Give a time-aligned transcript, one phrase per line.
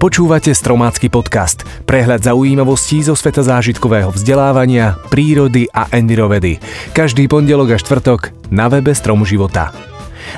[0.00, 6.56] Počúvate Stromácky podcast, prehľad zaujímavostí zo sveta zážitkového vzdelávania, prírody a envirovedy.
[6.96, 9.76] Každý pondelok a štvrtok na webe Stromu života.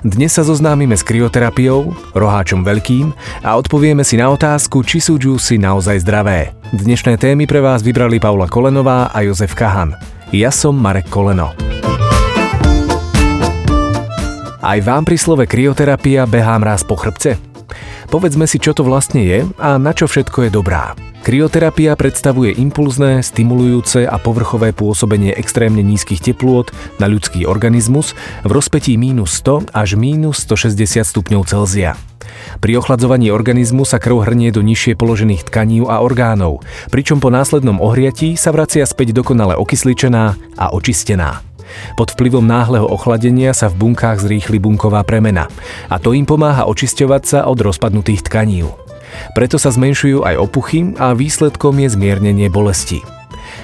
[0.03, 3.15] Dnes sa zoznámime s kryoterapiou, roháčom veľkým
[3.47, 6.59] a odpovieme si na otázku, či sú džúsy naozaj zdravé.
[6.75, 9.95] Dnešné témy pre vás vybrali Paula Kolenová a Jozef Kahan.
[10.35, 11.55] Ja som Marek Koleno.
[14.59, 17.52] Aj vám pri slove kryoterapia behám raz po chrbce?
[18.09, 20.93] Povedzme si, čo to vlastne je a na čo všetko je dobrá.
[21.23, 26.67] Kryoterapia predstavuje impulzné, stimulujúce a povrchové pôsobenie extrémne nízkych teplôt
[26.99, 31.95] na ľudský organizmus v rozpetí mínus 100 až mínus 160 stupňov Celzia.
[32.59, 37.79] Pri ochladzovaní organizmu sa krv hrnie do nižšie položených tkaní a orgánov, pričom po následnom
[37.79, 41.52] ohriatí sa vracia späť dokonale okysličená a očistená.
[41.95, 45.49] Pod vplyvom náhleho ochladenia sa v bunkách zrýchli bunková premena
[45.89, 48.65] a to im pomáha očisťovať sa od rozpadnutých tkaní.
[49.37, 53.05] Preto sa zmenšujú aj opuchy a výsledkom je zmiernenie bolesti.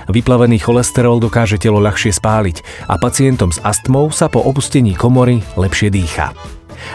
[0.08, 5.92] Vyplavený cholesterol dokáže telo ľahšie spáliť a pacientom s astmou sa po opustení komory lepšie
[5.92, 6.32] dýcha.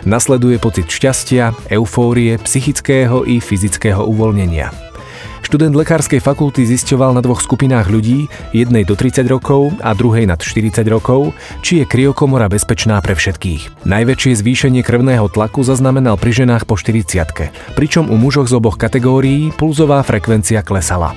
[0.07, 4.92] Nasleduje pocit šťastia, eufórie, psychického i fyzického uvoľnenia.
[5.53, 8.25] Študent lekárskej fakulty zisťoval na dvoch skupinách ľudí,
[8.57, 11.29] jednej do 30 rokov a druhej nad 40 rokov,
[11.61, 13.85] či je kryokomora bezpečná pre všetkých.
[13.85, 19.53] Najväčšie zvýšenie krvného tlaku zaznamenal pri ženách po 40 pričom u mužoch z oboch kategórií
[19.53, 21.13] pulzová frekvencia klesala.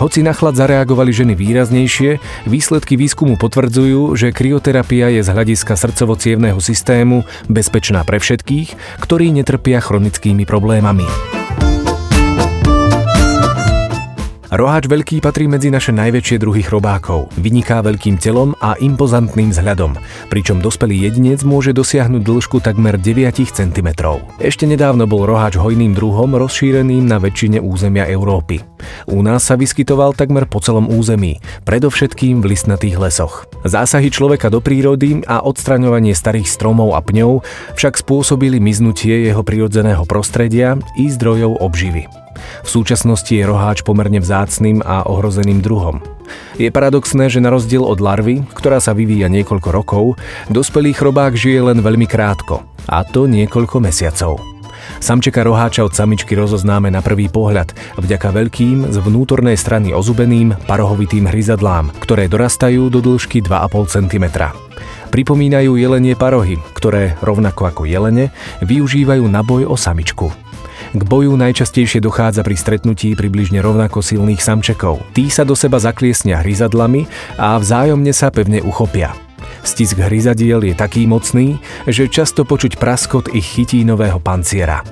[0.00, 6.16] Hoci na chlad zareagovali ženy výraznejšie, výsledky výskumu potvrdzujú, že kryoterapia je z hľadiska srdcovo
[6.56, 11.43] systému bezpečná pre všetkých, ktorí netrpia chronickými problémami.
[14.54, 17.26] Roháč veľký patrí medzi naše najväčšie druhy chrobákov.
[17.42, 19.98] Vyniká veľkým telom a impozantným vzhľadom,
[20.30, 23.88] pričom dospelý jedinec môže dosiahnuť dĺžku takmer 9 cm.
[24.38, 28.62] Ešte nedávno bol roháč hojným druhom rozšíreným na väčšine územia Európy.
[29.10, 33.50] U nás sa vyskytoval takmer po celom území, predovšetkým v listnatých lesoch.
[33.66, 37.42] Zásahy človeka do prírody a odstraňovanie starých stromov a pňov
[37.74, 42.23] však spôsobili miznutie jeho prirodzeného prostredia i zdrojov obživy.
[42.36, 46.00] V súčasnosti je roháč pomerne vzácným a ohrozeným druhom.
[46.56, 50.04] Je paradoxné, že na rozdiel od larvy, ktorá sa vyvíja niekoľko rokov,
[50.48, 54.40] dospelý chrobák žije len veľmi krátko, a to niekoľko mesiacov.
[55.00, 61.28] Samčeka roháča od samičky rozoznáme na prvý pohľad vďaka veľkým z vnútornej strany ozubeným parohovitým
[61.28, 64.24] hryzadlám, ktoré dorastajú do dĺžky 2,5 cm.
[65.08, 68.34] Pripomínajú jelenie parohy, ktoré, rovnako ako jelene,
[68.66, 70.43] využívajú na boj o samičku.
[70.94, 75.02] K boju najčastejšie dochádza pri stretnutí približne rovnako silných samčekov.
[75.10, 79.10] Tí sa do seba zakliesnia hryzadlami a vzájomne sa pevne uchopia.
[79.66, 81.58] Stisk hryzadiel je taký mocný,
[81.90, 84.86] že často počuť praskot ich chytínového panciera.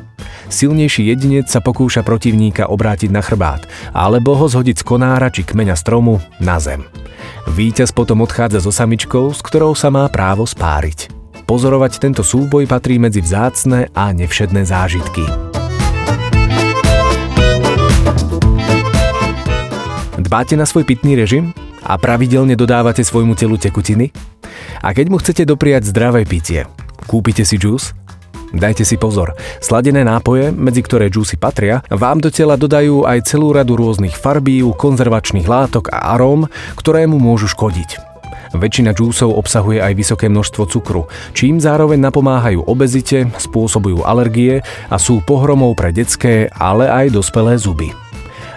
[0.51, 5.79] Silnejší jedinec sa pokúša protivníka obrátiť na chrbát, alebo ho zhodiť z konára či kmeňa
[5.79, 6.83] stromu na zem.
[7.47, 11.15] Výťaz potom odchádza so samičkou, s ktorou sa má právo spáriť.
[11.47, 15.52] Pozorovať tento súboj patrí medzi vzácne a nevšedné zážitky.
[20.33, 21.53] Dbáte na svoj pitný režim
[21.85, 24.09] a pravidelne dodávate svojmu telu tekutiny?
[24.81, 26.65] A keď mu chcete dopriať zdravé pitie,
[27.05, 27.93] kúpite si džús?
[28.53, 33.53] Dajte si pozor, sladené nápoje, medzi ktoré džúsy patria, vám do tela dodajú aj celú
[33.53, 36.49] radu rôznych farbív, konzervačných látok a aróm,
[36.81, 38.12] ktoré mu môžu škodiť.
[38.53, 44.61] Väčšina džúsov obsahuje aj vysoké množstvo cukru, čím zároveň napomáhajú obezite, spôsobujú alergie
[44.93, 47.93] a sú pohromou pre detské, ale aj dospelé zuby.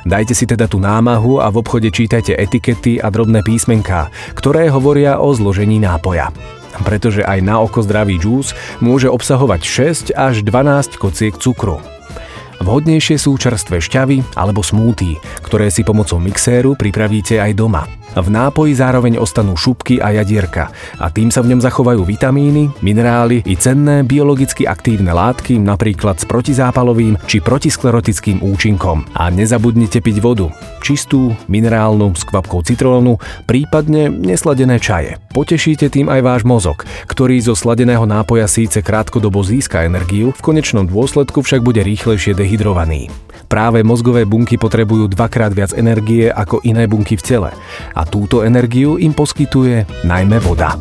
[0.06, 5.18] Dajte si teda tú námahu a v obchode čítajte etikety a drobné písmenká, ktoré hovoria
[5.18, 6.30] o zložení nápoja
[6.84, 8.52] pretože aj na oko zdravý džús
[8.84, 9.62] môže obsahovať
[10.12, 11.80] 6 až 12 kociek cukru.
[12.60, 17.88] Vhodnejšie sú čerstvé šťavy alebo smúty, ktoré si pomocou mixéru pripravíte aj doma.
[18.16, 23.44] V nápoji zároveň ostanú šupky a jadierka a tým sa v ňom zachovajú vitamíny, minerály
[23.44, 29.04] i cenné biologicky aktívne látky, napríklad s protizápalovým či protisklerotickým účinkom.
[29.20, 30.48] A nezabudnite piť vodu.
[30.80, 33.20] Čistú, minerálnu, s kvapkou citrónu,
[33.50, 35.20] prípadne nesladené čaje.
[35.36, 40.88] Potešíte tým aj váš mozog, ktorý zo sladeného nápoja síce krátkodobo získa energiu, v konečnom
[40.88, 43.12] dôsledku však bude rýchlejšie dehydrovaný.
[43.46, 47.50] Práve mozgové bunky potrebujú dvakrát viac energie ako iné bunky v tele
[47.94, 50.74] a túto energiu im poskytuje najmä voda.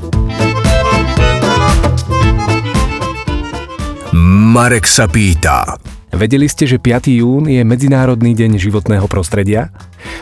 [4.55, 5.77] Marek sa pýta.
[6.15, 7.11] Vedeli ste, že 5.
[7.11, 9.75] jún je Medzinárodný deň životného prostredia?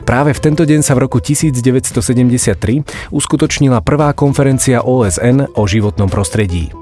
[0.08, 6.72] Práve v tento deň sa v roku 1973 uskutočnila prvá konferencia OSN o životnom prostredí.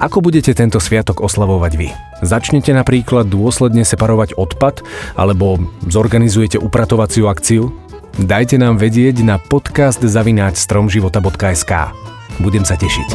[0.00, 1.92] Ako budete tento sviatok oslavovať vy?
[2.24, 4.80] Začnete napríklad dôsledne separovať odpad
[5.12, 5.60] alebo
[5.92, 7.68] zorganizujete upratovaciu akciu?
[8.16, 11.92] Dajte nám vedieť na podcast zavináč stromživota.sk.
[12.40, 13.08] Budem sa tešiť.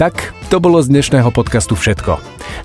[0.00, 2.16] Tak, to bolo z dnešného podcastu všetko.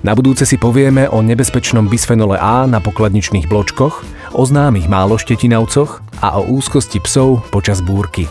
[0.08, 4.00] Na budúce si povieme o nebezpečnom bisfenole A na pokladničných bločkoch,
[4.32, 8.24] o známych máloštetinavcoch a o úzkosti psov počas búrky.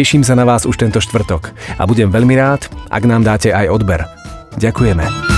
[0.00, 3.68] Teším sa na vás už tento štvrtok a budem veľmi rád, ak nám dáte aj
[3.68, 4.08] odber.
[4.56, 5.29] Ďakujeme.